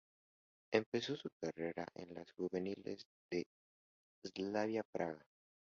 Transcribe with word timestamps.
Empezó 0.73 1.15
su 1.15 1.29
carrera 1.39 1.85
en 1.93 2.15
las 2.15 2.31
juveniles 2.31 3.03
del 3.29 3.45
Slavia 4.25 4.81
Praga. 4.91 5.21